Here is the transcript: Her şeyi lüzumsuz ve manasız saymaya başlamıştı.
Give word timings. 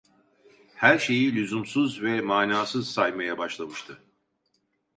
Her 0.77 0.97
şeyi 0.97 1.35
lüzumsuz 1.35 2.01
ve 2.03 2.21
manasız 2.21 2.91
saymaya 2.91 3.37
başlamıştı. 3.37 4.03